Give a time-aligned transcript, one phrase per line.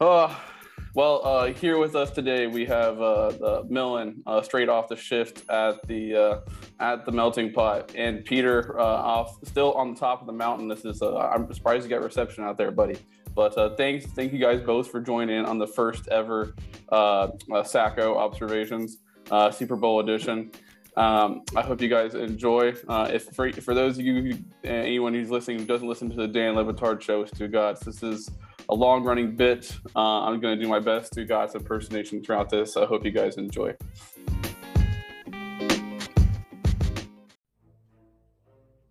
[0.00, 0.34] Uh,
[0.94, 4.96] well, uh, here with us today we have uh, the Millen uh, straight off the
[4.96, 6.40] shift at the uh,
[6.80, 10.68] at the melting pot, and Peter uh, off still on the top of the mountain.
[10.68, 12.96] This is uh, I'm surprised you got reception out there, buddy.
[13.34, 16.54] But uh, thanks, thank you guys both for joining in on the first ever
[16.90, 18.98] uh, uh, Sacco observations
[19.30, 20.50] uh, Super Bowl edition.
[20.96, 22.74] Um, I hope you guys enjoy.
[22.88, 26.26] Uh, if for, for those of you, anyone who's listening who doesn't listen to the
[26.26, 28.30] Dan Le Batard show, Stugotz, this is
[28.70, 29.76] a long running bit.
[29.96, 32.76] Uh, I'm going to do my best to God's impersonation throughout this.
[32.76, 33.74] I hope you guys enjoy.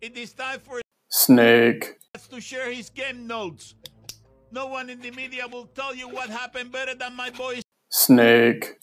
[0.00, 1.96] It is time for Snake.
[2.30, 3.74] to share his game notes.
[4.52, 8.78] No one in the media will tell you what happened better than my boy Snake.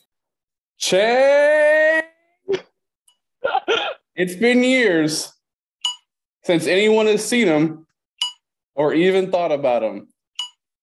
[0.80, 2.02] Che.
[4.16, 5.34] it's been years
[6.44, 7.86] since anyone has seen him
[8.76, 10.08] or even thought about him.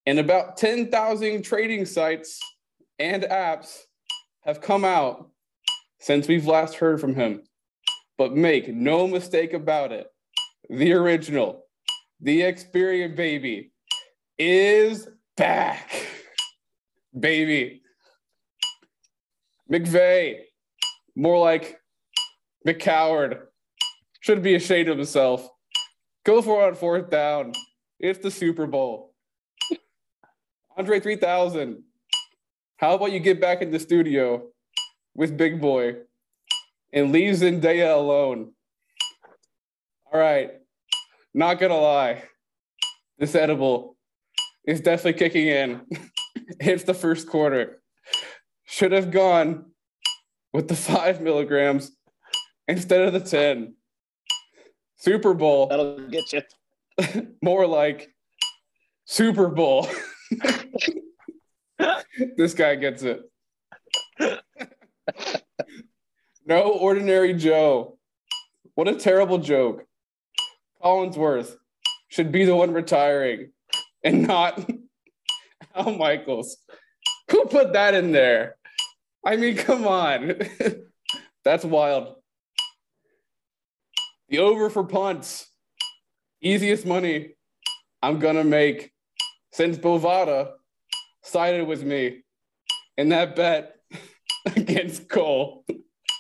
[0.07, 2.41] And about 10,000 trading sites
[2.99, 3.79] and apps
[4.43, 5.31] have come out
[5.99, 7.43] since we've last heard from him.
[8.19, 10.07] But make no mistake about it,
[10.69, 11.65] the original,
[12.21, 13.73] the Experian baby
[14.39, 15.91] is back.
[17.19, 17.83] Baby.
[19.73, 20.41] McVay,
[21.17, 21.79] more like
[22.67, 23.41] McCoward,
[24.21, 25.49] should be ashamed of himself.
[26.25, 27.53] Go for it on fourth down.
[28.01, 29.14] It's the Super Bowl.
[30.77, 31.83] Andre 3000,
[32.77, 34.49] how about you get back in the studio
[35.15, 35.97] with Big Boy
[36.93, 38.53] and leave Zendaya alone?
[40.13, 40.53] All right,
[41.33, 42.25] not gonna lie,
[43.19, 43.97] this edible
[44.67, 45.83] is definitely kicking in.
[46.61, 47.81] it's the first quarter
[48.65, 49.67] should have gone
[50.53, 51.93] with the five milligrams
[52.67, 53.75] instead of the 10.
[54.97, 56.43] Super Bowl, That'll get you.
[57.43, 58.11] more like
[59.05, 59.87] Super Bowl.
[62.37, 63.23] this guy gets it.
[66.47, 67.99] no ordinary Joe.
[68.75, 69.85] What a terrible joke.
[70.83, 71.57] Collinsworth
[72.09, 73.51] should be the one retiring
[74.03, 74.69] and not
[75.75, 76.57] Al Michaels.
[77.31, 78.57] Who put that in there?
[79.25, 80.35] I mean, come on.
[81.45, 82.17] That's wild.
[84.29, 85.49] The over for punts.
[86.43, 87.37] Easiest money
[88.03, 88.93] I'm going to make
[89.55, 90.51] since Bovada
[91.23, 92.25] sided with me
[92.97, 93.77] in that bet
[94.57, 95.65] against Cole.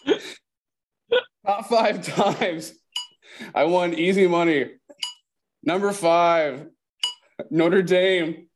[1.44, 2.72] Top five times
[3.52, 4.70] I won easy money.
[5.64, 6.68] Number five,
[7.50, 8.46] Notre Dame.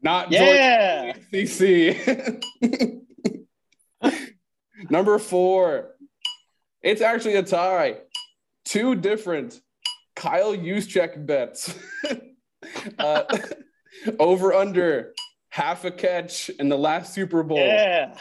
[0.00, 0.30] Not.
[0.30, 1.14] Yeah.
[1.32, 2.40] CC.
[4.90, 5.96] Number four,
[6.82, 7.98] it's actually a tie.
[8.64, 9.60] Two different
[10.14, 11.76] Kyle Juszczyk bets.
[12.98, 13.24] uh,
[14.18, 15.14] over under
[15.50, 18.16] half a catch in the last Super Bowl Yeah.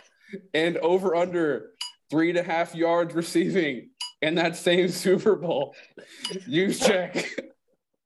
[0.53, 1.71] and over under
[2.09, 3.89] three and a half yards receiving
[4.21, 5.75] in that same Super Bowl.
[6.47, 7.25] Juszczyk.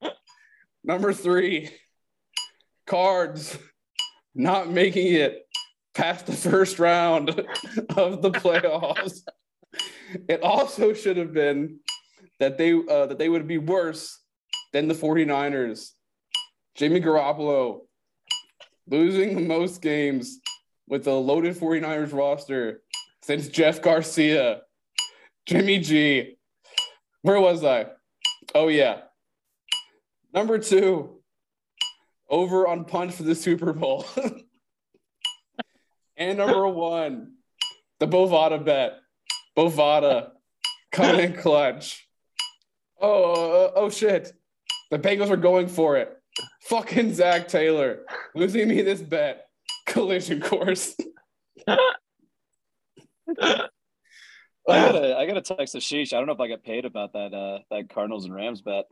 [0.83, 1.71] Number three,
[2.85, 3.57] cards
[4.35, 5.47] not making it
[5.95, 7.29] past the first round
[7.95, 9.21] of the playoffs.
[10.29, 11.79] It also should have been
[12.39, 14.19] that they uh, that they would be worse
[14.73, 15.89] than the 49ers.
[16.75, 17.81] Jimmy Garoppolo
[18.87, 20.39] losing the most games
[20.87, 22.81] with a loaded 49ers roster
[23.21, 24.61] since Jeff Garcia.
[25.45, 26.37] Jimmy G.
[27.21, 27.87] Where was I?
[28.53, 29.01] Oh yeah.
[30.33, 31.21] Number two,
[32.29, 34.05] over on punch for the Super Bowl.
[36.17, 37.35] and number one,
[37.99, 38.99] the Bovada bet.
[39.57, 40.31] Bovada
[40.91, 42.07] coming in clutch.
[42.99, 44.33] Oh, uh, oh shit.
[44.91, 46.15] The Bengals are going for it.
[46.63, 49.45] Fucking Zac Taylor losing me this bet.
[49.85, 50.95] Collision course.
[51.67, 51.77] I
[54.67, 56.13] gotta, I gotta text Ashish.
[56.13, 58.85] I don't know if I got paid about that, uh, that Cardinals and Rams bet.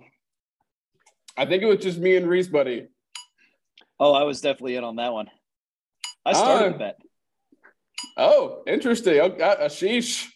[1.36, 2.88] I think it was just me and Reese, buddy.
[4.00, 5.30] Oh, I was definitely in on that one.
[6.25, 6.72] I started Oh.
[6.74, 7.01] the bet.
[8.18, 9.19] Oh, interesting.
[9.19, 10.28] Oh, uh, Ashish.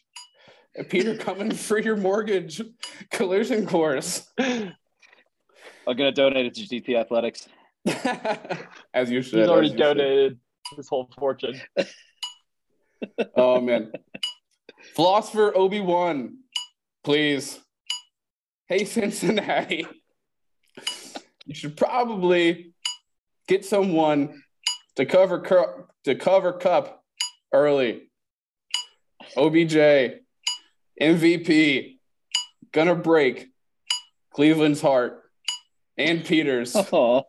[0.89, 2.61] Peter coming for your mortgage
[3.11, 4.27] collision course.
[5.87, 7.47] I'm gonna donate it to GT Athletics.
[8.93, 9.39] as you should.
[9.39, 9.83] He's already as you should.
[9.83, 10.39] donated
[10.75, 11.59] his whole fortune.
[13.35, 13.91] Oh man.
[14.95, 16.39] Philosopher Obi Wan,
[17.03, 17.59] please.
[18.67, 19.85] Hey Cincinnati,
[21.45, 22.73] you should probably
[23.47, 24.41] get someone
[24.95, 27.03] to cover Cu- to cover Kupp
[27.53, 28.09] early.
[29.37, 29.75] OBJ,
[30.99, 31.97] MVP,
[32.71, 33.49] gonna break
[34.33, 35.21] Cleveland's heart
[35.97, 36.75] and Peters.
[36.91, 37.23] Oh,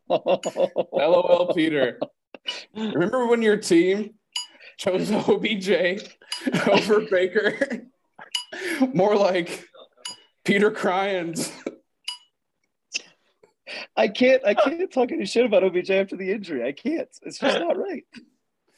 [0.93, 1.99] LOL, Peter.
[2.75, 4.15] Remember when your team
[4.77, 5.71] chose OBJ
[6.69, 7.83] over Baker?
[8.95, 9.67] More like
[10.45, 11.53] Peter Cryans.
[13.97, 14.43] I can't.
[14.47, 16.65] I can't talk any shit about OBJ after the injury.
[16.65, 17.09] I can't.
[17.23, 18.05] It's just not right.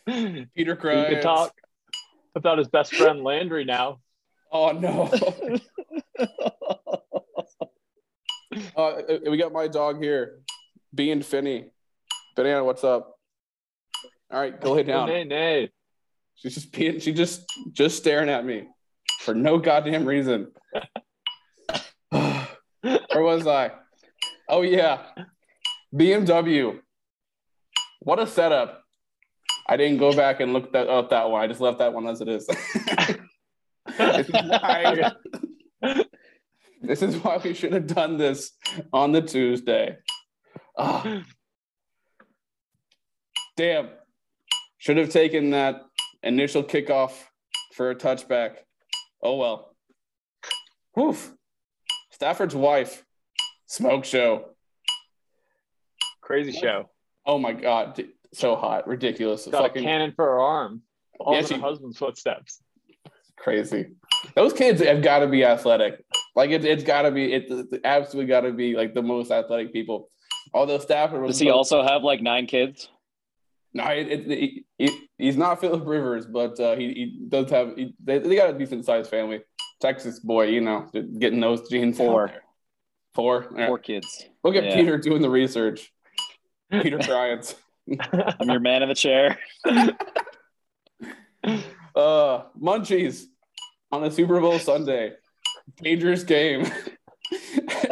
[0.07, 1.53] Peter You can talk
[2.35, 4.01] about his best friend Landry now.
[4.51, 5.09] Oh no.
[8.85, 10.41] Uh, we got my dog here,
[10.95, 11.67] being Finney.
[12.37, 13.19] Banana, what's up?
[14.31, 15.09] All right, go lay down.
[15.09, 15.71] Nay, nay.
[16.37, 18.69] She's just being, she just just staring at me
[19.21, 20.53] for no goddamn reason.
[22.11, 22.49] Where
[23.15, 23.73] was I?
[24.49, 25.03] Oh yeah,
[25.95, 26.81] BMW.
[28.01, 28.85] What a setup!
[29.69, 31.43] I didn't go back and look that up that one.
[31.43, 32.49] I just left that one as it is.
[36.81, 38.53] this, is why, this is why we should have done this
[38.93, 39.97] on the Tuesday.
[40.79, 41.23] Ah.
[43.57, 43.89] Damn.
[44.79, 45.83] Should have taken that
[46.23, 47.13] initial kickoff
[47.75, 48.57] for a touchback.
[49.23, 49.77] Oh well.
[50.97, 51.33] Woof.
[52.11, 53.05] Stafford's wife.
[53.67, 54.47] Smoke show.
[56.23, 56.89] Crazy show.
[57.27, 58.03] Oh my god.
[58.33, 58.87] So hot.
[58.89, 59.47] Ridiculous.
[59.47, 60.83] Got Fucking a cannon for her arm.
[61.19, 62.63] All Yeah, in she- her husband's footsteps.
[63.37, 63.91] crazy.
[64.35, 66.05] Those kids have got to be athletic.
[66.37, 67.33] Like it, it's got to be.
[67.33, 70.09] It, it's absolutely got to be like the most athletic people.
[70.55, 71.33] Although Stafford was.
[71.33, 72.89] Does he also have like nine kids?
[73.73, 77.77] No, it, it, he, he- he's not Philip Rivers, but uh, he, he does have.
[77.77, 79.41] He, they, they got a decent sized family.
[79.81, 80.89] Texas boy, you know,
[81.19, 81.97] getting those genes.
[81.97, 82.33] Four.
[83.15, 83.45] Four.
[83.45, 83.67] All right.
[83.69, 84.25] Four kids.
[84.45, 84.75] Look at Yeah.
[84.77, 85.93] Peter doing the research.
[86.71, 87.55] Peter Bryant.
[88.41, 89.39] I'm your man in the chair.
[91.95, 93.25] Uh, Munchies
[93.91, 95.13] on the Super Bowl Sunday.
[95.77, 96.65] Dangerous game.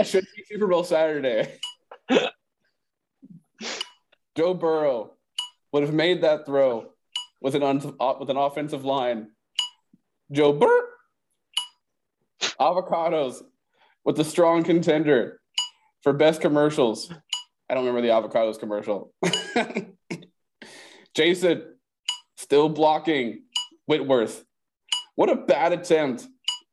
[0.04, 1.58] Should be Super Bowl Saturday.
[4.36, 5.14] Joe Burrow
[5.72, 6.90] would have made that throw
[7.40, 9.28] with an un- with an offensive line.
[10.32, 10.84] Joe Burr.
[12.60, 13.42] Avocados
[14.04, 15.40] with the strong contender
[16.02, 17.12] for best commercials.
[17.68, 19.12] I don't remember the avocados commercial.
[21.14, 21.74] Jason
[22.36, 23.42] still blocking
[23.86, 24.44] Whitworth.
[25.14, 26.26] What a bad attempt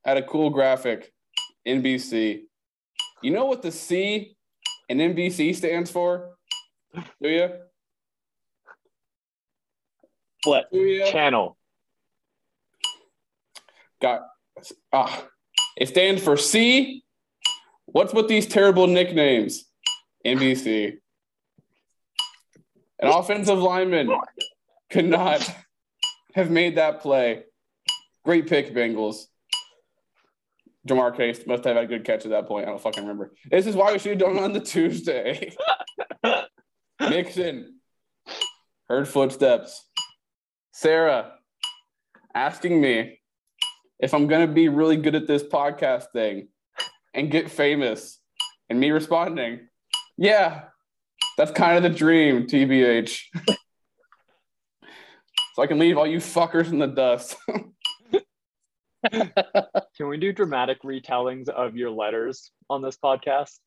[0.06, 1.12] at a cool graphic.
[1.68, 2.44] NBC.
[3.24, 4.38] You know what the C
[4.88, 6.36] in NBC stands for?
[7.22, 7.50] Do you?
[10.44, 10.68] What?
[10.72, 11.06] Do you?
[11.08, 11.58] Channel.
[14.02, 14.22] Got
[14.94, 15.26] ah.
[15.76, 17.04] It stands for C.
[17.86, 19.66] What's with these terrible nicknames?
[20.26, 20.98] NBC.
[23.00, 24.10] An offensive lineman
[24.90, 25.50] could not
[26.36, 27.44] have made that play.
[28.24, 29.26] Great pick, Bengals.
[30.88, 32.68] Ja'Marr Chase must have had a good catch at that point.
[32.68, 33.34] I don't fucking remember.
[33.50, 35.54] This is why we should have done it on the Tuesday.
[37.00, 37.80] Mixon
[38.88, 39.84] heard footsteps.
[40.72, 41.34] Sarah
[42.34, 43.20] asking me
[44.00, 46.50] if I'm gonna be really good at this podcast thing
[47.14, 48.20] and get famous,
[48.70, 49.68] and me responding,
[50.18, 50.66] "Yeah,
[51.38, 53.22] that's kind of the dream, TBH."
[55.56, 57.38] so I can leave all you fuckers in the dust.
[59.12, 63.60] Can we do dramatic retellings of your letters on this podcast?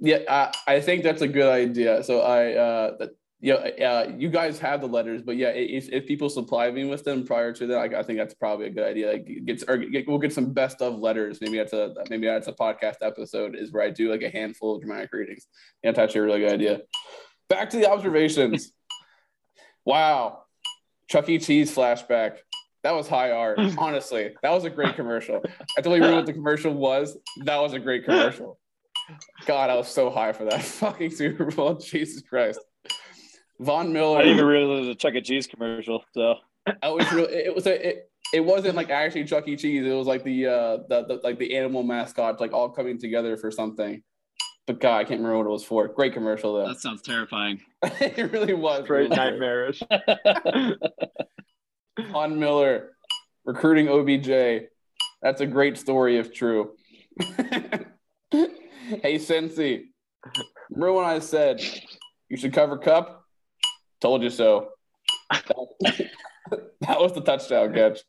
[0.00, 2.02] Yeah, I, I think that's a good idea.
[2.04, 6.06] So I, uh, that, yeah, uh, you guys have the letters, but yeah, if, if
[6.06, 8.86] people supply me with them prior to that, I, I think that's probably a good
[8.86, 9.12] idea.
[9.12, 11.40] Like get, or get, we'll get some best of letters.
[11.42, 14.76] Maybe that's a maybe that's a podcast episode is where I do like a handful
[14.76, 15.46] of dramatic readings.
[15.82, 16.80] Yeah, that's actually a really good idea.
[17.50, 18.72] Back to the observations.
[19.84, 20.44] wow,
[21.08, 21.38] Chuck E.
[21.38, 22.38] Cheese flashback.
[22.84, 23.58] That was high art.
[23.78, 25.40] Honestly, that was a great commercial.
[25.76, 27.16] I totally remember what the commercial was.
[27.44, 28.58] That was a great commercial.
[29.46, 31.74] God, I was so high for that fucking Super Bowl.
[31.74, 32.60] Jesus Christ.
[33.58, 34.18] Von Miller.
[34.18, 35.22] I didn't even realize it was a Chuck E.
[35.22, 36.04] Cheese commercial.
[36.12, 36.36] So
[36.66, 37.26] It was real.
[37.28, 37.88] It was a.
[37.88, 39.56] It, it wasn't like actually Chuck E.
[39.56, 39.86] Cheese.
[39.86, 43.38] It was like the uh the, the like the animal mascots like all coming together
[43.38, 44.02] for something.
[44.66, 45.88] But God, I can't remember what it was for.
[45.88, 46.68] Great commercial though.
[46.68, 47.62] That sounds terrifying.
[47.82, 48.86] it really was.
[48.86, 49.82] Very It was nightmarish.
[52.10, 52.96] Von Miller
[53.44, 54.68] recruiting OBJ.
[55.22, 56.72] That's a great story if true.
[58.30, 59.90] hey, Sensi.
[60.70, 61.60] Remember when I said
[62.28, 63.24] you should cover Kupp?
[64.00, 64.70] Told you so.
[65.30, 65.50] That,
[66.80, 68.00] that was the touchdown catch.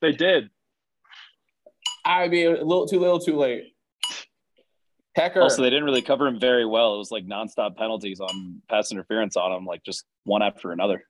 [0.00, 0.50] They did.
[2.04, 3.72] I mean, a little too little, too late.
[5.16, 5.42] Hekker.
[5.42, 6.94] Also, they didn't really cover him very well.
[6.94, 11.02] It was like nonstop penalties on pass interference on him, like just one after another.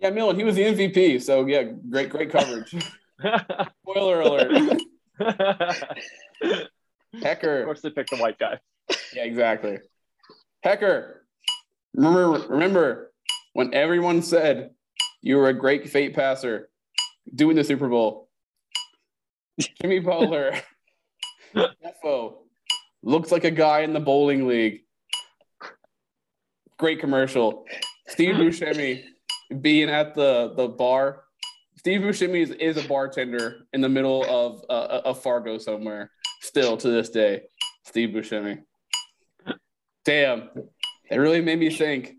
[0.00, 1.20] Yeah, Millen, he was the MVP.
[1.22, 2.72] So, yeah, great, great coverage.
[3.82, 4.80] Spoiler alert.
[7.16, 7.60] Hekker.
[7.60, 8.58] of course, they picked the white guy.
[9.12, 9.78] Yeah, exactly.
[10.64, 11.18] Hekker,
[11.94, 13.12] Remember, remember
[13.54, 14.70] when everyone said
[15.20, 16.70] you were a great fate passer
[17.34, 18.28] doing the Super Bowl.
[19.82, 20.52] Jimmy Butler,
[21.56, 22.36] Defo,
[23.02, 24.82] looks like a guy in the bowling league.
[26.78, 27.64] Great commercial.
[28.06, 29.02] Steve Buscemi
[29.60, 31.24] being at the the bar.
[31.76, 36.10] Steve Buscemi is, is a bartender in the middle of uh, a Fargo somewhere.
[36.40, 37.42] Still to this day,
[37.84, 38.62] Steve Buscemi.
[40.04, 40.50] Damn,
[41.10, 42.14] it really made me think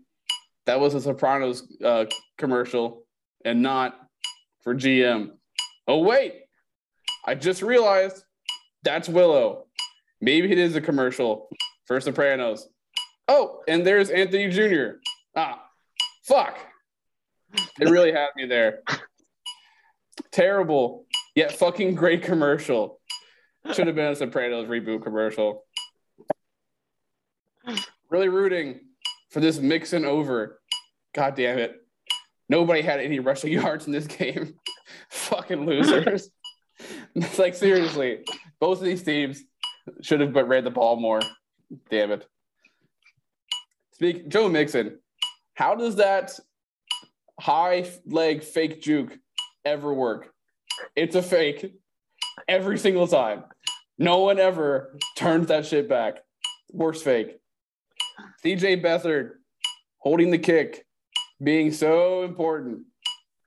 [0.66, 2.06] that was a Sopranos uh,
[2.38, 3.04] commercial
[3.44, 3.98] and not
[4.62, 5.30] for GM.
[5.86, 6.34] Oh wait,
[7.26, 8.22] I just realized
[8.82, 9.66] that's Willow.
[10.20, 11.48] Maybe it is a commercial
[11.86, 12.68] for Sopranos.
[13.28, 14.98] Oh, and there's Anthony Jr.
[15.36, 15.64] Ah,
[16.24, 16.58] fuck.
[17.80, 18.80] It really had me there.
[20.30, 23.00] Terrible, yet fucking great commercial.
[23.72, 25.64] Should have been a Sopranos reboot commercial.
[28.10, 28.80] Really rooting
[29.30, 30.60] for this Mixon over.
[31.14, 31.76] God damn it.
[32.48, 34.54] Nobody had any rushing yards in this game.
[35.10, 36.30] fucking losers.
[37.14, 38.20] it's like seriously,
[38.60, 39.42] both of these teams
[40.02, 41.20] should have but ran the ball more.
[41.90, 42.26] Damn it.
[43.92, 44.98] Speak Joe Mixon.
[45.54, 46.38] How does that
[47.40, 49.18] high leg fake juke
[49.64, 50.32] ever work?
[50.94, 51.74] It's a fake
[52.46, 53.44] every single time.
[53.98, 56.18] No one ever turns that shit back.
[56.72, 57.38] Worst fake.
[58.44, 59.32] CJ Beathard
[59.98, 60.86] holding the kick,
[61.42, 62.82] being so important.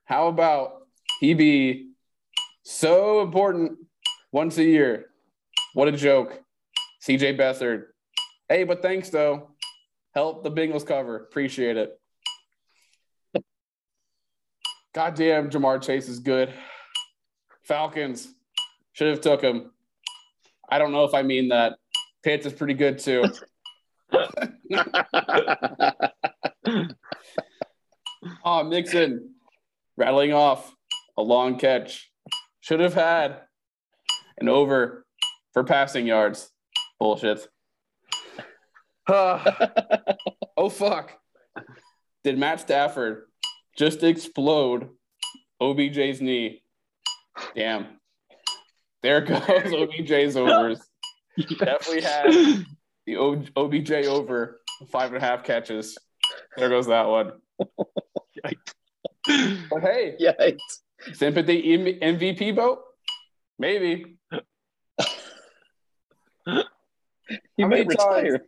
[0.04, 0.82] How about
[1.20, 1.90] he be
[2.62, 3.78] so important
[4.32, 5.06] once a year?
[5.74, 6.40] What a joke.
[7.06, 7.84] CJ Beathard.
[8.48, 9.50] Hey, but thanks though.
[10.14, 11.16] Help the Bengals cover.
[11.16, 11.98] Appreciate it.
[14.94, 16.54] Goddamn, Ja'Marr Chase is good.
[17.64, 18.28] Falcons
[18.92, 19.72] should have took him.
[20.70, 21.74] I don't know if I mean that.
[22.22, 23.24] Pitts is pretty good too.
[28.44, 29.34] oh, Mixon
[29.96, 30.72] rattling off
[31.18, 32.08] a long catch.
[32.60, 33.40] Should have had
[34.38, 35.04] an over
[35.52, 36.52] for passing yards.
[37.00, 37.48] Bullshit.
[39.08, 41.18] oh, fuck.
[42.22, 43.24] Did Matt Stafford
[43.76, 44.90] just explode
[45.60, 46.62] OBJ's knee?
[47.54, 47.86] Damn.
[49.02, 50.80] There goes OBJ's overs.
[51.58, 52.64] Definitely had
[53.06, 55.98] the o- OBJ over five and a half catches.
[56.56, 57.32] There goes that one.
[57.58, 57.68] But
[59.82, 60.58] hey, Yikes.
[61.14, 62.80] sympathy M- MVP vote?
[63.58, 64.16] Maybe.
[67.56, 68.44] He How times- retire.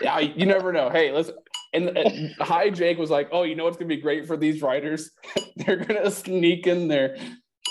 [0.00, 0.88] Yeah, you never know.
[0.90, 1.34] Hey, listen.
[1.72, 4.62] And uh, Hi Jake was like, "Oh, you know what's gonna be great for these
[4.62, 5.10] writers?
[5.56, 7.16] They're gonna sneak in there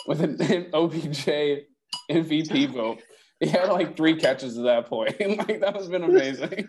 [0.08, 1.66] with an OBJ
[2.12, 3.02] MVP vote."
[3.40, 5.20] He had like three catches at that point.
[5.38, 6.68] like that has been amazing.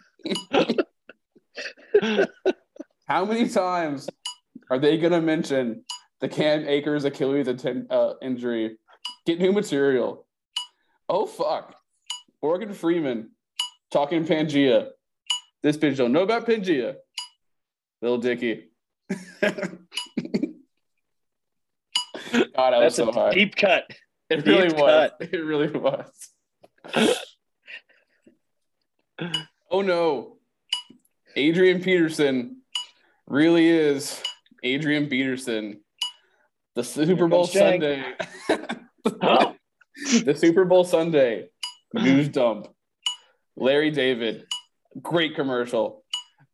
[3.07, 4.09] How many times
[4.71, 5.85] are they gonna mention
[6.21, 8.77] the Cam Akers Achilles atten- uh, injury?
[9.27, 10.27] Get new material.
[11.09, 11.75] Oh fuck,
[12.43, 13.31] Morgan Freeman
[13.91, 14.89] talking Pangea.
[15.63, 16.97] This bitch don't know about Pangea.
[18.03, 18.69] Little Dicky.
[19.41, 19.79] God,
[22.75, 23.31] I was That's so a high.
[23.31, 23.85] deep cut.
[24.31, 25.11] It really deep was.
[25.19, 25.29] cut.
[25.33, 26.31] It really was.
[29.71, 30.37] oh no.
[31.37, 32.63] Adrian Peterson
[33.27, 34.23] really is
[34.63, 35.81] Adrian Peterson.
[36.75, 37.83] The Super Bowl comes Shank.
[37.83, 38.05] Sunday.
[40.25, 41.49] the Super Bowl Sunday
[41.95, 42.69] news dump.
[43.57, 44.47] Larry David,
[45.03, 46.05] great commercial.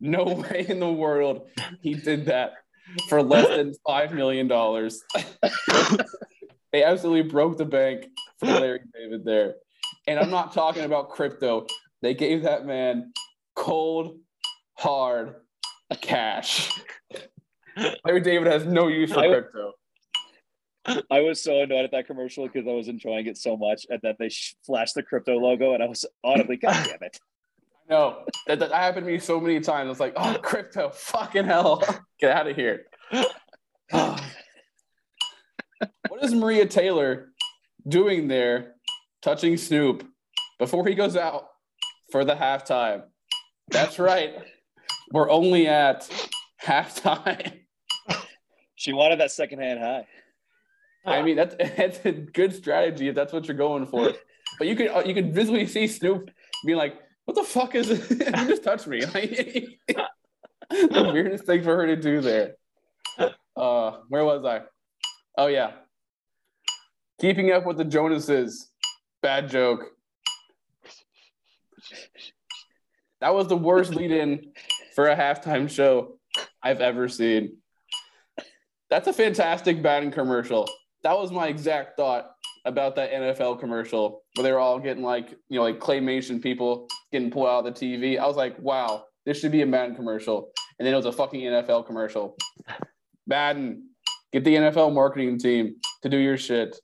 [0.00, 1.48] No way in the world
[1.80, 2.54] he did that
[3.08, 5.02] for less than five million dollars.
[6.72, 8.06] they absolutely broke the bank
[8.38, 9.56] for Larry David there.
[10.06, 11.66] And I'm not talking about crypto.
[12.02, 13.12] They gave that man
[13.56, 14.18] cold,
[14.76, 15.36] hard
[16.00, 16.70] cash.
[18.04, 19.72] Larry David has no use for crypto.
[21.10, 24.00] I was so annoyed at that commercial because I was enjoying it so much, and
[24.02, 27.18] then they sh- flashed the crypto logo, and I was audibly, God damn it!
[27.88, 29.90] No, that, that happened to me so many times.
[29.90, 31.82] It's like, oh, crypto, fucking hell,
[32.20, 32.86] get out of here.
[33.90, 34.22] what
[36.22, 37.32] is Maria Taylor
[37.86, 38.74] doing there,
[39.22, 40.06] touching Snoop
[40.58, 41.48] before he goes out
[42.10, 43.02] for the halftime?
[43.68, 44.34] That's right,
[45.12, 46.08] we're only at
[46.62, 47.60] halftime.
[48.76, 50.06] She wanted that secondhand high.
[51.06, 54.12] I mean, that's that's a good strategy if that's what you're going for.
[54.58, 56.30] But you could uh, you could visibly see Snoop
[56.64, 58.10] being like, "What the fuck is this?
[58.10, 59.00] you just touched me."
[60.70, 62.54] the weirdest thing for her to do there.
[63.56, 64.62] Uh, where was I?
[65.36, 65.72] Oh yeah,
[67.20, 68.70] keeping up with the Jonases.
[69.22, 69.84] Bad joke.
[73.20, 74.52] That was the worst lead-in
[74.94, 76.18] for a halftime show
[76.62, 77.56] I've ever seen.
[78.90, 80.68] That's a fantastic batting commercial.
[81.02, 82.32] That was my exact thought
[82.64, 86.86] about that NFL commercial where they were all getting like, you know, like claymation people
[87.30, 88.18] pulled out the TV.
[88.18, 90.50] I was like, wow, this should be a Madden commercial.
[90.78, 92.36] And then it was a fucking NFL commercial.
[93.26, 93.90] Madden,
[94.32, 96.76] get the NFL marketing team to do your shit.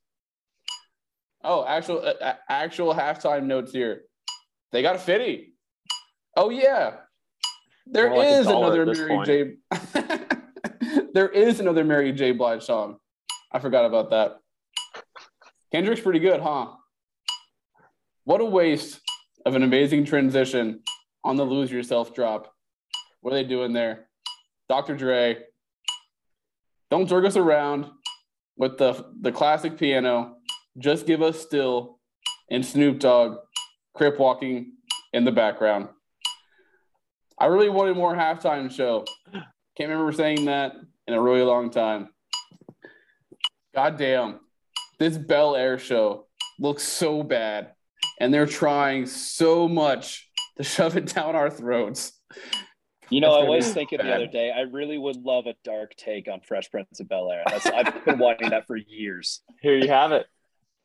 [1.42, 4.02] Oh, actual uh, actual halftime notes here.
[4.72, 5.54] They got a fitty.
[6.36, 6.96] Oh yeah,
[7.86, 9.54] there like is another Mary J.
[11.14, 12.32] there is another Mary J.
[12.32, 12.98] Blige song.
[13.50, 14.36] I forgot about that.
[15.72, 16.68] Kendrick's pretty good, huh?
[18.24, 19.00] What a waste
[19.46, 20.80] of an amazing transition
[21.24, 22.54] on the Lose Yourself drop.
[23.20, 24.08] What are they doing there?
[24.68, 24.96] Dr.
[24.96, 25.38] Dre.
[26.90, 27.86] Don't jerk us around
[28.56, 30.36] with the the classic piano.
[30.78, 31.98] Just give us still
[32.50, 33.38] and Snoop Dogg
[33.94, 34.72] crip walking
[35.12, 35.88] in the background.
[37.38, 39.04] I really wanted more halftime show.
[39.32, 40.74] Can't remember saying that
[41.06, 42.08] in a really long time.
[43.74, 44.40] God damn.
[44.98, 46.26] This Bel Air show
[46.58, 47.72] looks so bad.
[48.20, 52.12] And they're trying so much to shove it down our throats.
[53.10, 55.96] You know, I was be thinking the other day, I really would love a dark
[55.96, 57.42] take on Fresh Prince of Bel Air.
[57.46, 59.42] I've been wanting that for years.
[59.62, 60.26] Here you have it.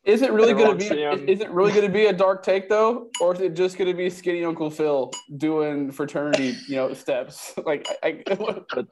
[0.06, 1.02] Is it really going to be?
[1.02, 1.28] him.
[1.28, 3.90] Is it really going to be a dark take though, or is it just going
[3.90, 7.54] to be skinny Uncle Phil doing fraternity, you know, steps?
[7.66, 8.38] Like, I, I,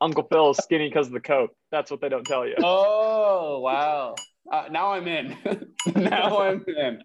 [0.00, 1.50] Uncle Phil is skinny because of the coat.
[1.72, 2.54] That's what they don't tell you.
[2.62, 4.14] oh wow!
[4.50, 5.36] Uh, now I'm in.
[5.94, 7.02] now I'm in.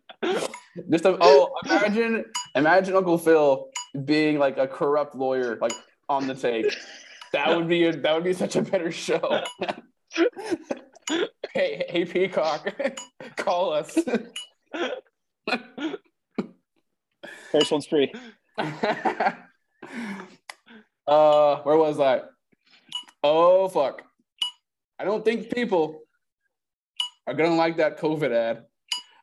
[0.89, 3.67] Just a, oh, imagine, imagine Uncle Phil
[4.05, 5.73] being like a corrupt lawyer, like
[6.09, 6.75] on the take.
[7.33, 9.43] That would be a, that would be such a better show.
[11.53, 12.73] hey, hey, Peacock,
[13.35, 13.97] call us.
[17.51, 18.13] First one's free.
[18.57, 19.33] uh,
[21.07, 22.21] where was I?
[23.23, 24.03] Oh fuck!
[24.99, 26.03] I don't think people
[27.27, 28.63] are gonna like that COVID ad.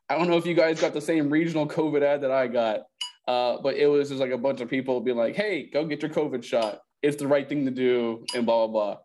[0.08, 2.80] I don't know if you guys got the same regional COVID ad that I got,
[3.28, 6.02] uh, but it was just like a bunch of people being like, "Hey, go get
[6.02, 6.80] your COVID shot.
[7.02, 8.98] It's the right thing to do," and blah blah blah.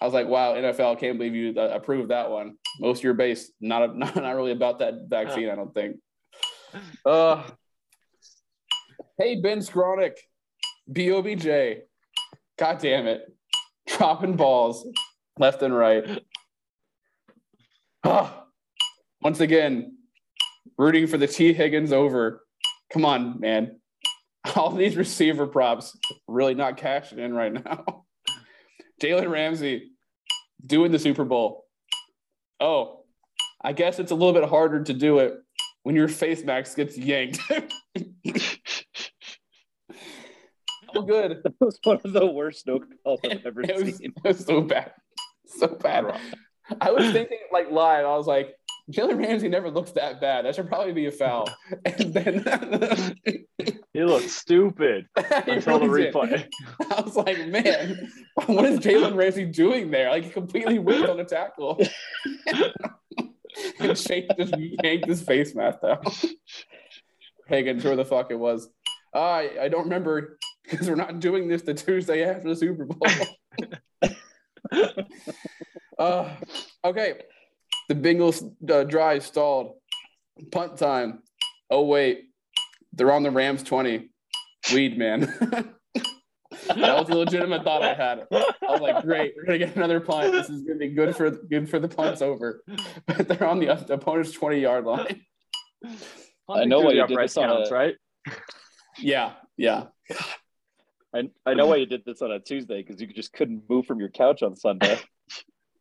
[0.00, 3.14] I was like, "Wow, NFL, can't believe you uh, approved that one." Most of your
[3.14, 5.96] base not not not really about that vaccine, I don't think.
[7.04, 7.42] Uh,
[9.18, 10.16] hey, Ben Skowronek,
[10.90, 11.80] BOBJ.
[12.58, 13.22] God damn it.
[13.86, 14.86] Dropping balls
[15.38, 16.22] left and right.
[18.04, 18.44] Ah,
[19.22, 19.96] Once again,
[20.78, 21.52] rooting for the T.
[21.52, 22.42] Higgins over.
[22.92, 23.80] Come on, man.
[24.56, 28.04] All these receiver props really not cashing in right now.
[29.02, 29.90] Jalen Ramsey
[30.64, 31.64] doing the Super Bowl.
[32.58, 33.04] Oh,
[33.62, 35.34] I guess it's a little bit harder to do it
[35.82, 37.38] when your face mask gets yanked.
[40.94, 41.42] oh, good.
[41.42, 44.12] That was one of the worst no calls I've ever It seen.
[44.16, 44.92] it was so bad.
[45.46, 46.18] So bad.
[46.80, 48.54] I was thinking like live, I was like,
[48.90, 50.44] Jalen Ramsey never looks that bad.
[50.44, 51.48] That should probably be a foul.
[51.84, 53.16] And then
[53.92, 56.48] He looks stupid he until the replay.
[56.96, 58.08] I was like, man,
[58.46, 60.10] what is Jalen Ramsey doing there?
[60.10, 61.80] Like he completely whipped on the tackle.
[63.80, 66.02] and Shake just yanked his face mask down.
[67.48, 68.68] Higgins, where the fuck it was.
[69.12, 73.08] I I don't remember because we're not doing this the Tuesday after the Super Bowl.
[75.98, 76.30] uh,
[76.84, 77.22] okay.
[77.88, 79.74] The Bengals uh, drive stalled.
[80.50, 81.22] Punt time.
[81.70, 82.24] Oh, wait.
[82.92, 84.10] They're on the Rams 20.
[84.72, 85.20] Weed, man.
[86.76, 88.26] that was a legitimate thought I had.
[88.30, 90.32] I was like, great, we're gonna get another punt.
[90.32, 92.62] This is gonna be good for good for the punts over.
[93.06, 95.22] But they're on the, the opponent's 20 yard line.
[96.48, 97.94] I know what the you did upright on counts, a- right?
[98.98, 99.86] Yeah, yeah.
[101.14, 103.86] I, I know why you did this on a Tuesday because you just couldn't move
[103.86, 104.98] from your couch on Sunday.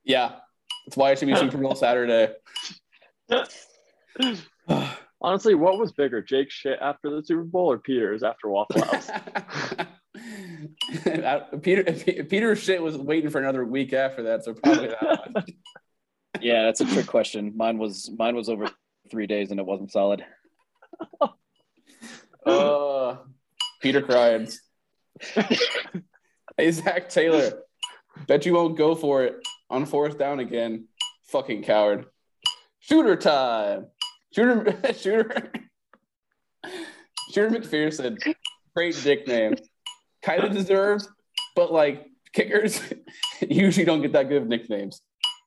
[0.05, 0.37] Yeah.
[0.85, 2.33] That's why it should be Super Bowl Saturday.
[5.21, 9.11] Honestly, what was bigger, Jake shit after the Super Bowl or Peters after Waffle House?
[11.61, 11.83] Peter
[12.23, 15.45] Peter's shit was waiting for another week after that, so probably that one.
[16.41, 17.53] yeah, that's a trick question.
[17.55, 18.71] Mine was mine was over
[19.11, 20.25] three days and it wasn't solid.
[22.45, 23.17] Uh,
[23.81, 24.59] Peter Cryans.
[26.58, 27.63] hey Zac Taylor,
[28.27, 29.36] bet you won't go for it
[29.69, 30.88] on fourth down again.
[31.27, 32.05] Fucking coward.
[32.79, 33.88] Shooter time.
[34.34, 35.51] Shooter shooter
[37.32, 38.17] Shooter McPherson.
[38.75, 39.55] Great nickname.
[40.21, 41.08] Kind of deserved,
[41.55, 42.82] but like kickers
[43.41, 45.01] usually don't get that good of nicknames.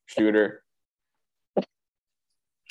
[0.06, 0.62] Shooter.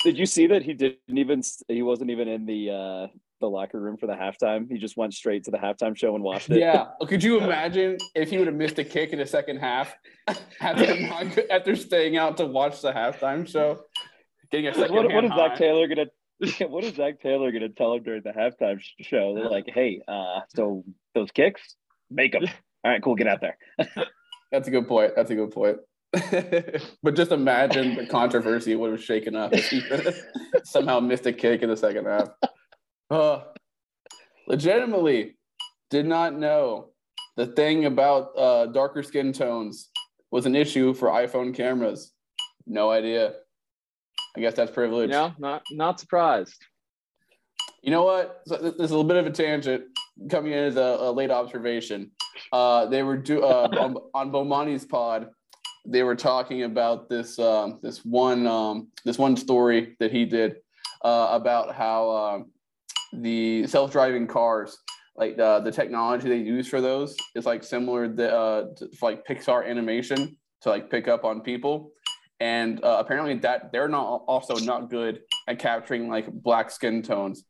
[0.04, 3.06] Did you see that he didn't even he wasn't even in the uh
[3.42, 4.70] the locker room for the halftime?
[4.70, 6.58] He just went straight to the halftime show and watched it.
[6.58, 6.86] Yeah.
[7.06, 9.94] Could you imagine if he would have missed a kick in the second half
[10.60, 13.80] after, not, after staying out to watch the halftime show?
[14.50, 15.48] Getting a second What, what is high.
[15.48, 16.06] Zac Taylor gonna?
[16.68, 19.34] What is Zac Taylor gonna tell him during the halftime show?
[19.34, 21.76] They're like, "Hey, uh, so those kicks,
[22.10, 22.44] make them.
[22.84, 23.56] All right, cool, get out there."
[24.50, 25.12] That's a good point.
[25.14, 25.78] That's a good point.
[27.02, 29.82] but just imagine the controversy would have shaken up if he
[30.64, 32.28] somehow missed a kick in the second half.
[33.12, 33.42] Uh,
[34.48, 35.36] legitimately,
[35.90, 36.88] did not know
[37.36, 39.90] the thing about uh, darker skin tones
[40.30, 42.12] was an issue for iPhone cameras.
[42.66, 43.34] No idea.
[44.34, 45.10] I guess that's privilege.
[45.10, 46.56] No, not not surprised.
[47.82, 48.40] You know what?
[48.46, 49.84] So this is a little bit of a tangent
[50.30, 52.12] coming in as a, a late observation.
[52.50, 55.28] Uh, they were do uh, on, on Bomani's pod.
[55.84, 60.56] They were talking about this um, this one um, this one story that he did
[61.04, 62.52] uh, about how um,
[63.12, 64.78] the self driving cars,
[65.16, 69.26] like uh, the technology they use for those, is like similar to, uh, to like
[69.26, 71.92] Pixar animation to like pick up on people,
[72.40, 77.44] and uh, apparently that they're not also not good at capturing like black skin tones.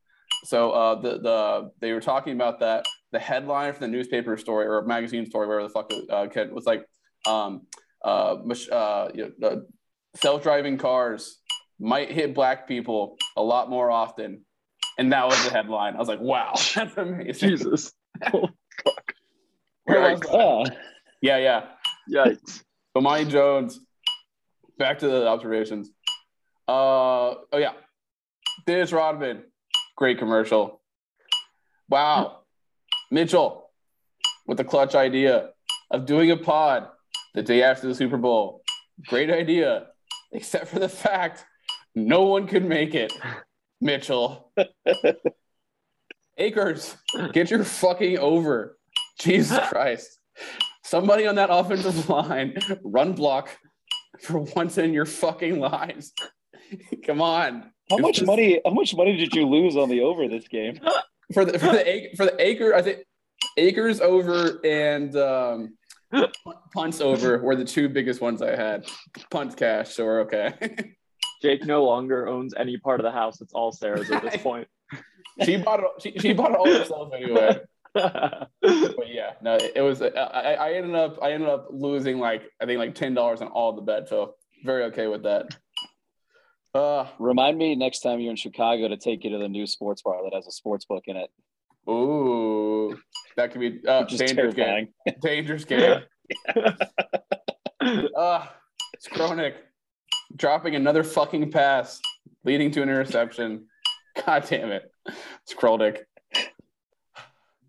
[0.44, 2.87] So uh, the the they were talking about that.
[3.12, 6.64] The headline for the newspaper story or magazine story, whatever the fuck uh, kid, was
[6.64, 6.87] like,
[7.27, 7.66] um,
[8.03, 8.37] uh,
[8.72, 9.57] uh, you know, uh,
[10.16, 11.40] self-driving cars
[11.79, 14.46] might hit black people a lot more often,
[14.99, 15.95] and that was the headline.
[15.95, 17.49] I was like, wow, that's amazing.
[17.49, 17.93] Jesus.
[19.85, 20.29] Where was that?
[20.31, 20.65] Oh,
[21.21, 21.65] Yeah, yeah.
[22.11, 22.63] Yikes.
[22.97, 23.81] Bomani Jones.
[24.79, 25.91] Back to the observations.
[26.69, 27.73] Uh oh yeah.
[28.67, 29.45] Dennis Rodman,
[29.97, 30.81] great commercial.
[31.89, 32.39] Wow.
[33.11, 33.71] Mitchell
[34.47, 35.51] with the clutch idea
[35.91, 36.89] of doing a pod
[37.35, 38.63] the day after the Super Bowl.
[39.07, 39.87] Great idea,
[40.33, 41.45] except for the fact
[41.95, 43.13] no one could make it.
[43.83, 44.53] Mitchell.
[46.38, 46.97] Akers,
[47.33, 48.79] get your fucking over.
[49.21, 50.18] Jesus Christ.
[50.85, 53.49] Somebody on that offensive line run block
[54.21, 56.12] for once in your fucking lives.
[57.07, 57.71] Come on.
[57.90, 58.61] how much this- money?
[58.64, 60.79] How much money did you lose on the over this game?
[61.35, 62.75] for the for the Ac- for the acre?
[62.75, 63.01] I think
[63.57, 65.77] Akers over and um,
[66.73, 68.87] punts over were the two biggest ones I had.
[69.31, 70.95] Punt cash, so we're okay.
[71.43, 73.41] Jake no longer owns any part of the house.
[73.41, 74.69] It's all Sarah's at this point.
[75.45, 75.87] she bought it.
[76.01, 77.61] She, she bought it all herself anyway.
[78.63, 80.01] But yeah, no, it was.
[80.01, 83.43] I, I I ended up I ended up losing like I think like ten dollars
[83.43, 84.09] on all the bet.
[84.09, 85.55] So very okay with that.
[86.73, 90.01] Uh Remind me next time you're in Chicago to take you to the new sports
[90.01, 91.29] bar that has a sports book in it.
[91.91, 92.97] ooh,
[93.37, 94.89] that could be uh, Which is dangerous game.
[95.21, 96.01] Dangerous game.
[98.17, 98.47] Uh,
[98.95, 99.55] it's Kronik
[100.37, 102.01] dropping another fucking pass,
[102.45, 103.66] leading to an interception.
[104.27, 104.90] God damn it.
[105.07, 106.01] It's Kronik.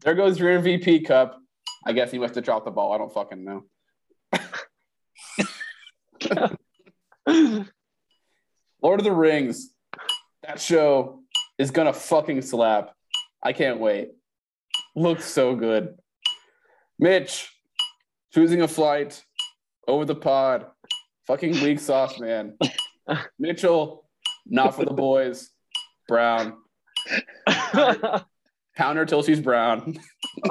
[0.01, 1.39] There goes your MVP cup.
[1.85, 2.91] I guess he must have dropped the ball.
[2.91, 3.63] I don't fucking know.
[8.81, 9.73] Lord of the Rings.
[10.43, 11.21] That show
[11.57, 12.93] is gonna fucking slap.
[13.41, 14.11] I can't wait.
[14.95, 15.95] Looks so good.
[16.99, 17.49] Mitch,
[18.33, 19.23] choosing a flight
[19.87, 20.67] over the pod.
[21.27, 22.57] Fucking weak sauce, man.
[23.39, 24.05] Mitchell,
[24.45, 25.49] not for the boys.
[26.07, 26.57] Brown.
[28.75, 29.97] Pound her till she's brown.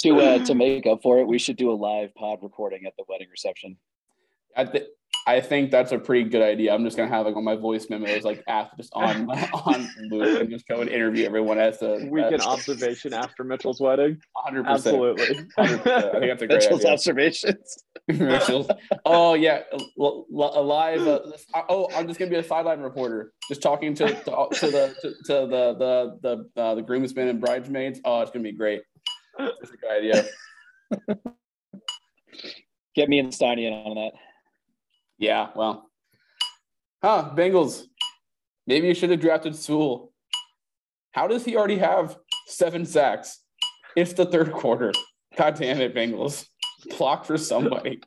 [0.00, 2.92] To uh, to make up for it, we should do a live pod recording at
[2.98, 3.78] the wedding reception.
[4.54, 4.84] I think
[5.26, 6.74] I think that's a pretty good idea.
[6.74, 10.42] I'm just gonna have like on my voice memos like after just on on loop
[10.42, 14.20] and just go and interview everyone as the Weekend observation after Mitchell's wedding.
[14.36, 14.94] hundred percent.
[14.94, 15.46] Absolutely.
[15.56, 16.92] I think that's a great Mitchell's idea.
[16.92, 17.84] observations.
[18.08, 18.68] Mitchell's.
[19.04, 19.62] Oh yeah,
[19.98, 21.06] l- l- a live.
[21.06, 21.20] Uh,
[21.68, 25.10] oh, I'm just gonna be a sideline reporter, just talking to to, to the to,
[25.24, 26.18] to the the
[26.54, 28.00] the uh, the groomsmen and bridesmaids.
[28.04, 28.82] Oh, it's gonna be great.
[29.38, 30.24] That's a good idea.
[32.94, 34.12] Get me and Steiny in on that.
[35.18, 35.90] Yeah, well,
[37.02, 37.30] huh?
[37.34, 37.84] Bengals.
[38.66, 40.12] Maybe you should have drafted Sewell.
[41.12, 42.16] How does he already have
[42.48, 43.40] seven sacks?
[43.96, 44.92] It's the third quarter.
[45.36, 46.46] God damn it, Bengals.
[46.84, 48.00] Block for somebody.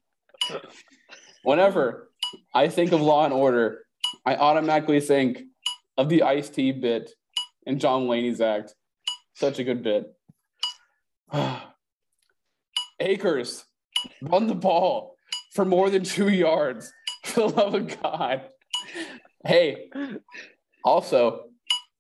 [1.44, 2.10] Whenever
[2.54, 3.84] I think of Law and Order,
[4.26, 5.44] I automatically think
[5.98, 7.12] of the Ice T bit
[7.66, 8.76] in John Mulaney's act.
[9.34, 10.06] Such a good bit.
[13.00, 13.66] Akers,
[14.22, 15.16] run the ball
[15.54, 16.92] for more than two yards.
[17.26, 18.50] For the love of God.
[19.46, 19.90] Hey,
[20.84, 21.46] also,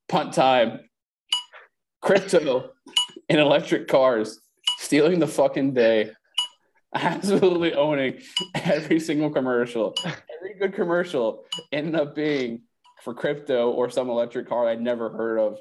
[0.07, 0.81] punt time.
[2.01, 2.69] Crypto
[3.27, 4.39] and electric cars
[4.77, 6.11] stealing the fucking day.
[6.93, 8.21] Absolutely owning
[8.55, 9.93] every single commercial.
[10.05, 12.61] Every good commercial ended up being
[13.03, 15.57] for crypto or some electric car I'd never heard of.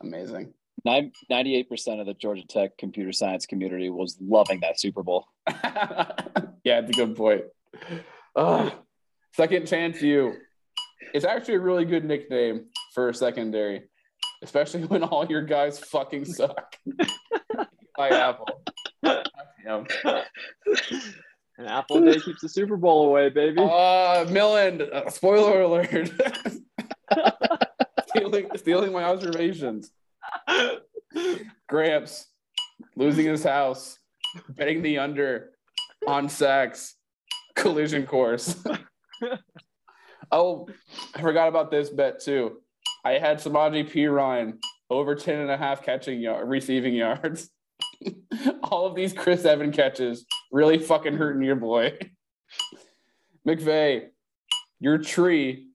[0.00, 0.52] Amazing.
[0.86, 5.28] 98% of the Georgia Tech computer science community was loving that Super Bowl.
[5.48, 7.44] yeah, it's a good point.
[8.36, 8.72] Ugh.
[9.32, 10.34] second chance you.
[11.14, 13.84] It's actually a really good nickname for a secondary,
[14.42, 16.76] especially when all your guys fucking suck.
[17.96, 18.48] By Apple.
[21.56, 23.58] And Apple Day keeps the Super Bowl away, baby.
[23.60, 26.10] Uh, Millen, uh, spoiler alert.
[28.08, 29.92] stealing, stealing my observations.
[31.68, 32.26] Gramps
[32.96, 33.98] losing his house,
[34.48, 35.50] betting the under
[36.06, 36.96] on sacks,
[37.54, 38.56] collision course.
[40.32, 40.68] oh,
[41.14, 42.58] I forgot about this bet too.
[43.04, 44.58] I had Samaje Perine
[44.90, 47.50] over 10 and a half catching yard, receiving yards.
[48.62, 51.98] All of these Chris Evan catches really fucking hurting your boy.
[53.48, 54.08] McVay,
[54.80, 55.68] your tree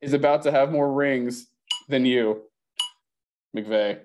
[0.00, 1.46] is about to have more rings
[1.88, 2.42] than you.
[3.56, 4.00] McVay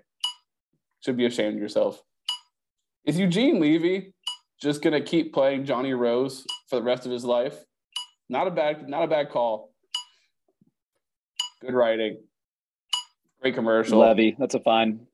[1.01, 2.01] should be ashamed of yourself.
[3.05, 4.13] Is Eugene Levy
[4.61, 7.63] just gonna keep playing Johnny Rose for the rest of his life?
[8.29, 9.71] Not a bad, not a bad call.
[11.61, 12.17] Good writing.
[13.41, 13.99] Great commercial.
[13.99, 15.07] Levy, that's a fine.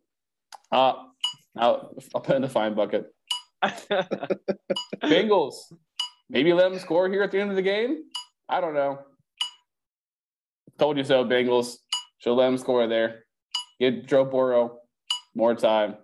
[0.71, 0.93] Uh,
[1.57, 3.13] I'll, I'll put in the fine bucket.
[5.03, 5.55] Bengals.
[6.29, 8.03] Maybe let them score here at the end of the game.
[8.47, 8.99] I don't know.
[10.79, 11.75] Told you so, Bengals.
[12.19, 13.25] Should let them score there.
[13.79, 14.77] Give Joe Burrow
[15.35, 15.95] more time.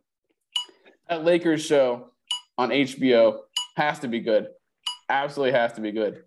[1.10, 2.12] That Lakers show
[2.58, 3.40] on HBO
[3.76, 4.48] has to be good.
[5.10, 6.24] Absolutely has to be good.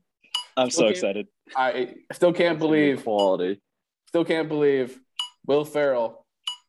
[0.56, 1.26] I'm so excited.
[1.56, 3.60] I still can't believe quality.
[4.08, 4.98] Still can't believe
[5.46, 6.26] Will Ferrell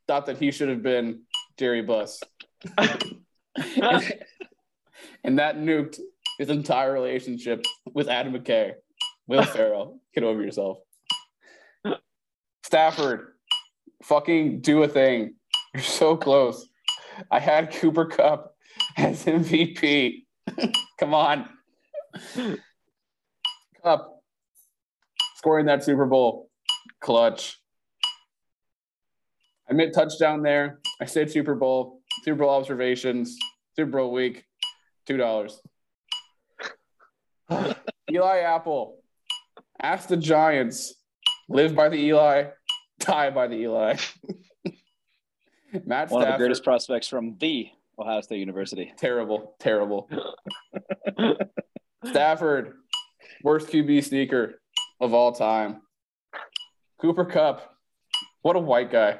[0.08, 1.22] thought that he should have been
[1.58, 2.22] Jerry Buss.
[2.78, 3.16] And,
[5.24, 6.00] and that nuked
[6.38, 8.74] his entire relationship with Adam McKay.
[9.28, 10.80] Will Ferrell, get over yourself.
[12.64, 13.34] Stafford,
[14.04, 15.36] fucking do a thing.
[15.74, 16.68] You're so close.
[17.30, 18.56] I had Cooper Kupp
[18.98, 20.26] as MVP.
[21.00, 21.50] Come on.
[23.84, 24.24] Kupp
[25.36, 26.50] scoring that Super Bowl
[27.00, 27.60] clutch.
[29.70, 30.80] I meant touchdown there.
[31.00, 33.38] I said Super Bowl, Super Bowl observations,
[33.76, 34.46] Super Bowl week,
[35.06, 35.60] two dollars.
[38.12, 38.98] Eli Apple,
[39.82, 40.94] ask the Giants,
[41.50, 42.46] live by the Eli,
[43.00, 43.98] die by the Eli.
[45.86, 48.94] Matt One of the greatest prospects from the Ohio State University.
[48.98, 50.10] terrible, terrible.
[52.06, 52.74] Stafford,
[53.44, 54.62] worst QB sneaker
[55.00, 55.82] of all time.
[57.00, 57.74] Cooper Kupp,
[58.42, 59.20] what a white guy.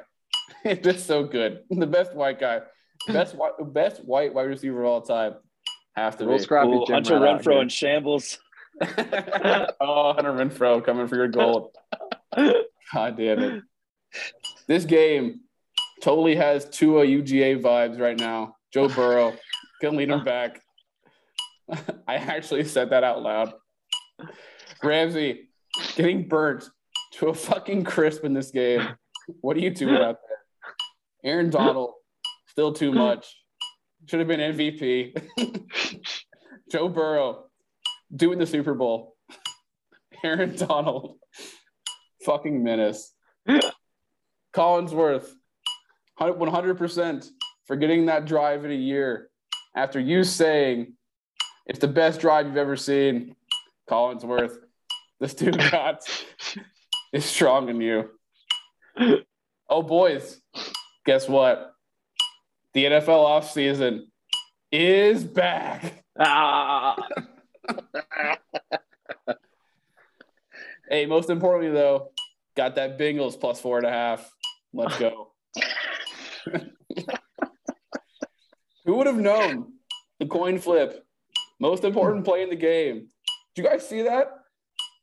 [0.64, 1.60] It's just so good.
[1.70, 2.60] The best white guy.
[3.08, 5.34] Best white best white wide receiver of all time.
[5.96, 6.42] Have to Real be.
[6.42, 7.62] scrappy Ooh, Hunter Renfrow here.
[7.62, 8.38] in shambles.
[8.80, 11.76] oh, Hunter Renfrow coming for your gold.
[12.36, 13.62] God damn it.
[14.66, 15.40] This game
[16.02, 18.56] totally has Tua UGA vibes right now.
[18.72, 19.34] Joe Burrow
[19.80, 20.60] can lead him back.
[22.08, 23.52] I actually said that out loud.
[24.82, 25.48] Ramsey
[25.94, 26.68] getting burnt
[27.12, 28.88] to a fucking crisp in this game.
[29.42, 31.32] What are you doing out there?
[31.32, 31.92] Aaron Donald,
[32.52, 32.96] still too mm.
[32.96, 33.34] much.
[34.06, 35.16] Should have been MVP.
[36.70, 37.46] Joe Burrow
[38.14, 39.16] doing the Super Bowl.
[40.24, 41.16] Aaron Donald,
[42.24, 43.14] fucking menace.
[44.54, 45.28] Collinsworth,
[46.20, 47.26] 100%
[47.66, 49.30] for getting that drive in a year
[49.74, 50.92] after you saying
[51.66, 53.34] it's the best drive you've ever seen.
[53.88, 54.56] Collinsworth,
[55.20, 56.02] this dude got
[57.14, 58.10] is strong in you.
[59.70, 60.40] Oh, boys,
[61.06, 61.71] guess what?
[62.74, 64.06] The NFL offseason
[64.70, 66.04] is back.
[66.18, 66.96] Ah,
[70.92, 72.10] Hey, most importantly though,
[72.54, 74.30] got that Bengals plus four and a half.
[74.74, 75.32] Let's go.
[78.84, 79.72] Who would have known
[80.20, 81.02] the coin flip?
[81.60, 83.06] Most important play in the game.
[83.54, 84.32] Do you guys see that?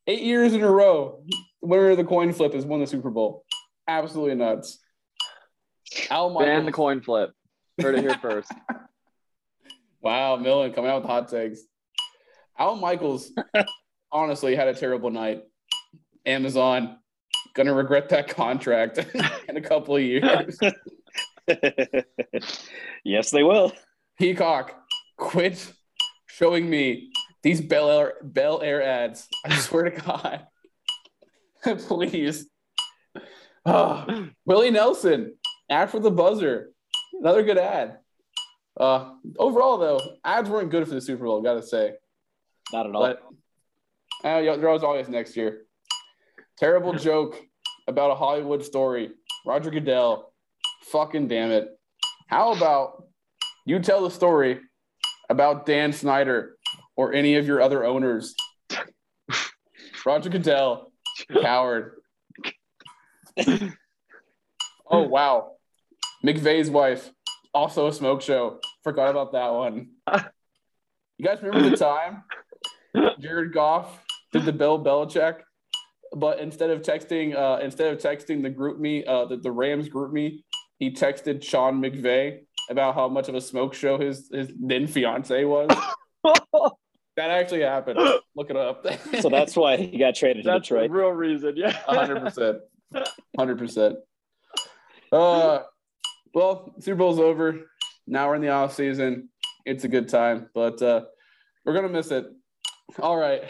[0.06, 1.24] Eight years in a row,
[1.62, 3.46] the winner of the coin flip has won the Super Bowl.
[3.88, 4.78] Absolutely nuts.
[6.12, 7.32] Al ban the coin flip.
[7.82, 8.52] Heard it here first.
[10.02, 11.60] Wow, Millen coming out with hot takes.
[12.58, 13.34] Al Michaels
[14.14, 15.44] honestly had a terrible night.
[16.26, 17.00] Amazon
[17.54, 18.98] gonna regret that contract
[19.50, 20.58] in a couple of years.
[23.04, 23.74] yes, they will.
[24.18, 24.74] Peacock,
[25.18, 25.70] quit
[26.28, 27.12] showing me
[27.44, 29.28] these Bel Air, Bel Air ads.
[29.46, 30.48] I swear to God.
[31.62, 32.50] Please.
[33.66, 35.36] Oh, Willie Nelson,
[35.70, 36.72] ad for the buzzer.
[37.20, 37.98] Another good ad.
[38.80, 41.42] Uh, overall, though, ads weren't good for the Super Bowl.
[41.42, 41.94] Gotta say,
[42.72, 43.02] Not at all.
[43.02, 43.22] but
[44.28, 45.64] uh, there was always next year.
[46.58, 47.38] Terrible joke
[47.88, 49.12] about a Hollywood story.
[49.46, 50.32] Roger Goodell.
[50.92, 51.68] Fucking damn it.
[52.28, 53.04] How about
[53.66, 54.60] you tell the story
[55.30, 56.56] about Dan Snyder
[56.96, 58.36] or any of your other owners?
[60.06, 60.92] Roger Goodell,
[61.42, 61.96] coward.
[64.90, 65.52] oh wow.
[66.26, 67.10] McVay's wife,
[67.54, 68.60] also a smoke show.
[68.84, 69.90] Forgot about that one.
[71.18, 72.24] You guys remember the time
[73.20, 75.42] Jared Goff did the Bill Belichick,
[76.16, 80.44] but instead of texting, uh, instead of texting the GroupMe, uh, the, the Rams GroupMe,
[80.78, 85.44] he texted Sean McVay about how much of a smoke show his his then fiance
[85.44, 85.70] was.
[87.18, 88.00] that actually happened.
[88.36, 88.86] Look it up.
[89.20, 90.92] so that's why he got traded to That's the Detroit.
[90.92, 91.54] real reason.
[91.58, 91.72] Yeah.
[91.72, 92.58] hundred percent,
[93.38, 93.98] hundred percent.
[95.12, 95.64] Uh,
[96.34, 97.70] well, Super Bowl's over.
[98.08, 99.30] Now we're in the off season.
[99.66, 101.02] It's a good time, but uh,
[101.66, 102.26] we're gonna miss it.
[103.00, 103.44] All right,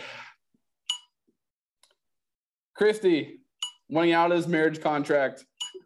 [2.75, 3.39] Christy,
[3.89, 5.45] wanting out of his marriage contract,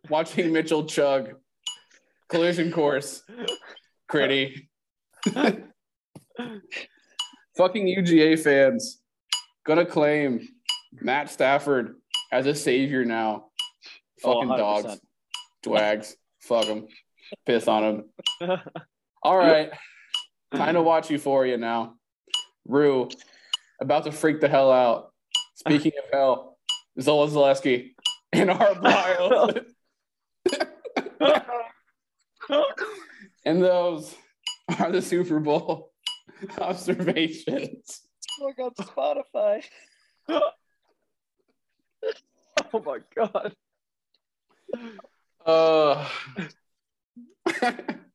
[0.10, 1.36] watching Mitchell chug,
[2.30, 3.24] collision course,
[4.12, 4.68] Critty.
[7.58, 9.02] Fucking UGA fans
[9.66, 10.48] gonna claim
[11.02, 11.96] Matt Stafford
[12.32, 13.46] as a savior now.
[14.24, 14.58] Oh, Fucking 100%.
[14.58, 15.02] dogs,
[15.64, 16.88] dwags, fuck them,
[17.46, 18.06] piss on
[18.42, 18.60] them.
[19.24, 19.72] All right,
[20.54, 21.96] time to watch Euphoria now.
[22.66, 23.10] Rue,
[23.82, 25.14] about to freak the hell out.
[25.56, 26.58] Speaking of hell,
[27.00, 27.92] Zola Zaleski
[28.32, 29.50] in our bio.
[33.46, 34.14] and those
[34.80, 35.92] are the Super Bowl
[36.60, 38.02] observations.
[38.40, 39.64] Look on Spotify.
[40.30, 40.52] oh
[42.74, 43.56] my god.
[45.46, 46.08] Uh,